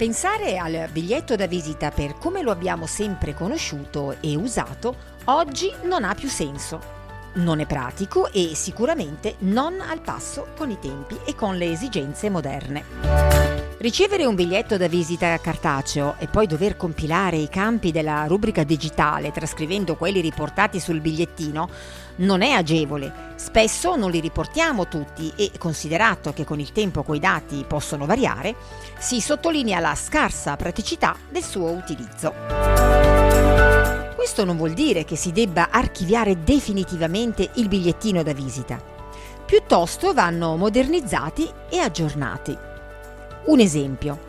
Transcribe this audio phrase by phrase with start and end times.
[0.00, 6.04] Pensare al biglietto da visita per come lo abbiamo sempre conosciuto e usato oggi non
[6.04, 6.80] ha più senso.
[7.34, 12.30] Non è pratico e sicuramente non al passo con i tempi e con le esigenze
[12.30, 13.29] moderne.
[13.80, 19.32] Ricevere un biglietto da visita cartaceo e poi dover compilare i campi della rubrica digitale
[19.32, 21.66] trascrivendo quelli riportati sul bigliettino
[22.16, 23.32] non è agevole.
[23.36, 28.54] Spesso non li riportiamo tutti e, considerato che con il tempo quei dati possono variare,
[28.98, 32.34] si sottolinea la scarsa praticità del suo utilizzo.
[34.14, 38.78] Questo non vuol dire che si debba archiviare definitivamente il bigliettino da visita.
[39.46, 42.68] Piuttosto vanno modernizzati e aggiornati.
[43.44, 44.28] Un esempio.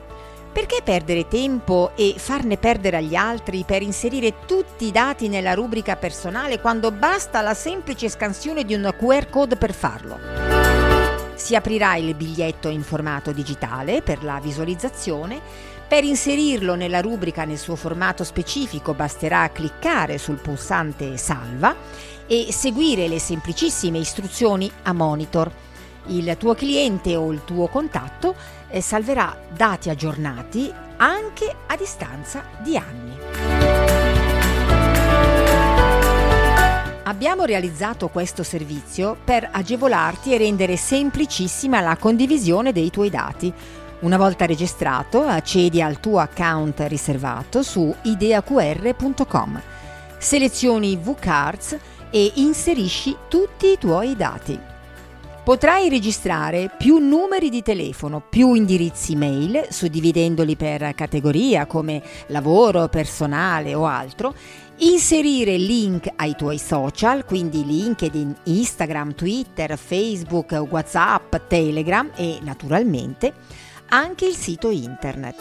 [0.51, 5.95] Perché perdere tempo e farne perdere agli altri per inserire tutti i dati nella rubrica
[5.95, 10.17] personale quando basta la semplice scansione di un QR code per farlo?
[11.35, 15.39] Si aprirà il biglietto in formato digitale per la visualizzazione.
[15.87, 21.75] Per inserirlo nella rubrica nel suo formato specifico basterà cliccare sul pulsante Salva
[22.27, 25.51] e seguire le semplicissime istruzioni a monitor
[26.07, 28.35] il tuo cliente o il tuo contatto
[28.69, 34.21] eh, salverà dati aggiornati anche a distanza di anni.
[37.03, 43.53] Abbiamo realizzato questo servizio per agevolarti e rendere semplicissima la condivisione dei tuoi dati.
[44.01, 49.61] Una volta registrato, accedi al tuo account riservato su ideaqr.com.
[50.17, 51.77] Selezioni VCards
[52.09, 54.70] e inserisci tutti i tuoi dati.
[55.51, 63.73] Potrai registrare più numeri di telefono, più indirizzi mail, suddividendoli per categoria come lavoro, personale
[63.73, 64.33] o altro,
[64.77, 73.33] inserire link ai tuoi social, quindi LinkedIn, Instagram, Twitter, Facebook, WhatsApp, Telegram e naturalmente
[73.89, 75.35] anche il sito internet.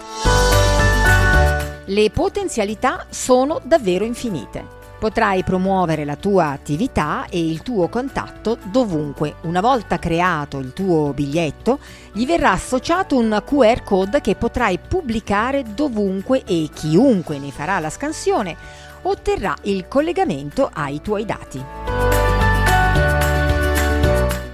[1.84, 4.79] Le potenzialità sono davvero infinite.
[5.00, 9.36] Potrai promuovere la tua attività e il tuo contatto dovunque.
[9.44, 11.78] Una volta creato il tuo biglietto,
[12.12, 17.88] gli verrà associato un QR code che potrai pubblicare dovunque e chiunque ne farà la
[17.88, 18.54] scansione
[19.02, 21.64] otterrà il collegamento ai tuoi dati.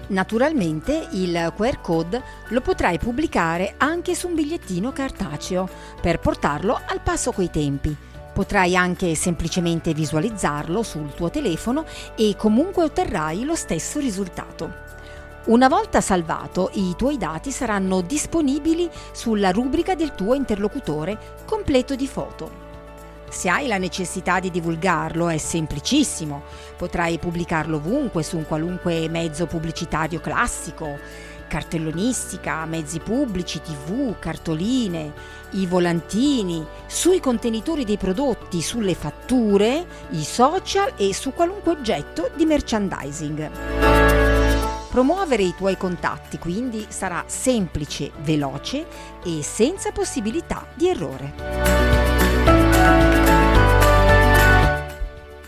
[0.07, 5.69] Naturalmente il QR code lo potrai pubblicare anche su un bigliettino cartaceo
[6.01, 12.85] per portarlo al passo coi tempi Potrai anche semplicemente visualizzarlo sul tuo telefono e comunque
[12.85, 14.71] otterrai lo stesso risultato.
[15.47, 22.07] Una volta salvato, i tuoi dati saranno disponibili sulla rubrica del tuo interlocutore completo di
[22.07, 22.65] foto.
[23.31, 26.43] Se hai la necessità di divulgarlo è semplicissimo,
[26.77, 30.99] potrai pubblicarlo ovunque su un qualunque mezzo pubblicitario classico,
[31.47, 35.13] cartellonistica, mezzi pubblici, tv, cartoline,
[35.53, 42.45] i volantini, sui contenitori dei prodotti, sulle fatture, i social e su qualunque oggetto di
[42.45, 43.51] merchandising.
[44.91, 48.87] Promuovere i tuoi contatti quindi sarà semplice, veloce
[49.25, 51.35] e senza possibilità di errore.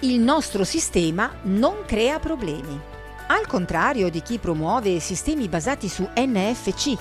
[0.00, 2.96] Il nostro sistema non crea problemi
[3.28, 6.96] al contrario di chi promuove sistemi basati su NFC,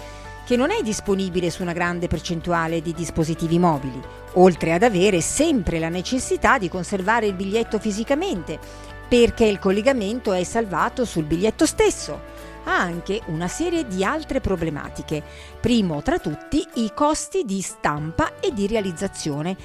[0.46, 4.02] che non è disponibile su una grande percentuale di dispositivi mobili,
[4.34, 8.60] oltre ad avere sempre la necessità di conservare il biglietto fisicamente,
[9.08, 12.36] perché il collegamento è salvato sul biglietto stesso.
[12.66, 15.24] Ha anche una serie di altre problematiche,
[15.62, 19.56] primo tra tutti i costi di stampa e di realizzazione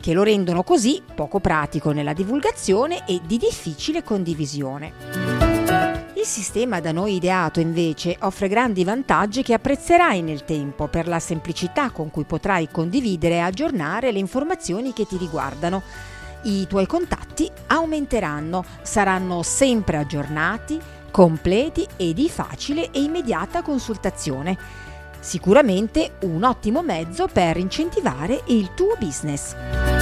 [0.00, 5.23] che lo rendono così poco pratico nella divulgazione e di difficile condivisione.
[6.24, 11.20] Il sistema da noi ideato invece offre grandi vantaggi che apprezzerai nel tempo per la
[11.20, 15.82] semplicità con cui potrai condividere e aggiornare le informazioni che ti riguardano.
[16.44, 20.80] I tuoi contatti aumenteranno, saranno sempre aggiornati,
[21.10, 24.56] completi e di facile e immediata consultazione.
[25.20, 29.93] Sicuramente un ottimo mezzo per incentivare il tuo business.